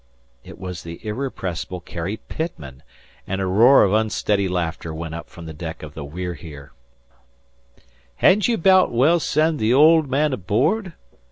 [0.43, 2.81] It was the irrepressible Carrie Pitman,
[3.27, 6.71] and a roar of unsteady laughter went up from the deck of the We're Here.
[8.15, 10.93] "Hedn't you 'baout's well send the old man aboard?